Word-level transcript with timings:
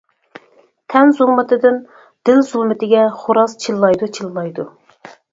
تەن 0.93 1.11
زۇلمىتىدىن 1.17 1.75
دىل 2.29 2.41
زۇلمىتىگە 2.51 3.03
خوراز 3.19 3.53
چىللايدۇ، 3.65 4.09
چىللايدۇ. 4.19 4.67